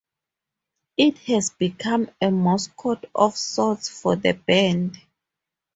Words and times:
It 0.97 1.19
has 1.27 1.51
become 1.51 2.09
a 2.19 2.31
mascot 2.31 3.05
of 3.13 3.37
sorts 3.37 3.87
for 3.87 4.15
the 4.15 4.31
band. 4.33 4.99